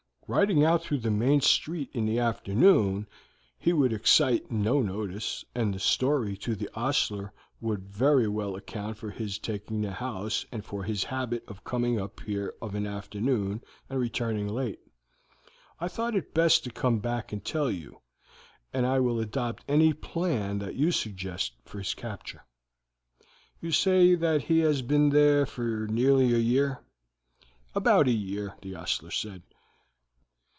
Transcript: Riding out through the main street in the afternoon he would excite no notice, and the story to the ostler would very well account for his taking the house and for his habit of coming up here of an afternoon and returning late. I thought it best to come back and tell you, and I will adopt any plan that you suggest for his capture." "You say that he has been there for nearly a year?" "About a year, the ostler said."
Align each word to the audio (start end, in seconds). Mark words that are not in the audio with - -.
Riding 0.33 0.63
out 0.63 0.81
through 0.81 0.99
the 0.99 1.11
main 1.11 1.41
street 1.41 1.89
in 1.91 2.05
the 2.05 2.17
afternoon 2.17 3.05
he 3.59 3.73
would 3.73 3.91
excite 3.91 4.49
no 4.49 4.81
notice, 4.81 5.43
and 5.53 5.73
the 5.75 5.79
story 5.79 6.37
to 6.37 6.55
the 6.55 6.69
ostler 6.73 7.33
would 7.59 7.89
very 7.89 8.29
well 8.29 8.55
account 8.55 8.97
for 8.97 9.09
his 9.11 9.37
taking 9.37 9.81
the 9.81 9.91
house 9.91 10.45
and 10.49 10.63
for 10.63 10.85
his 10.85 11.03
habit 11.03 11.43
of 11.49 11.65
coming 11.65 11.99
up 11.99 12.21
here 12.21 12.53
of 12.61 12.75
an 12.75 12.87
afternoon 12.87 13.61
and 13.89 13.99
returning 13.99 14.47
late. 14.47 14.79
I 15.81 15.89
thought 15.89 16.15
it 16.15 16.33
best 16.33 16.63
to 16.63 16.71
come 16.71 16.99
back 16.99 17.33
and 17.33 17.43
tell 17.43 17.69
you, 17.69 17.99
and 18.71 18.85
I 18.85 19.01
will 19.01 19.19
adopt 19.19 19.65
any 19.67 19.91
plan 19.91 20.59
that 20.59 20.75
you 20.75 20.91
suggest 20.93 21.55
for 21.65 21.79
his 21.79 21.93
capture." 21.93 22.45
"You 23.59 23.73
say 23.73 24.15
that 24.15 24.43
he 24.43 24.59
has 24.59 24.81
been 24.81 25.09
there 25.09 25.45
for 25.45 25.87
nearly 25.91 26.33
a 26.33 26.37
year?" 26.37 26.79
"About 27.75 28.07
a 28.07 28.11
year, 28.13 28.55
the 28.61 28.75
ostler 28.75 29.11
said." 29.11 29.43